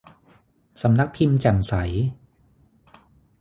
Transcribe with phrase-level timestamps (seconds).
[0.81, 1.73] สำนักพิมพ์แจ่มใส